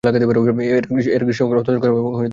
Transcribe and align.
এর 0.03 1.23
গ্রীষ্মকাল 1.23 1.57
অত্যন্ত 1.57 1.79
গরম 1.81 1.97
এবং 1.99 2.11
শুষ্ক। 2.13 2.29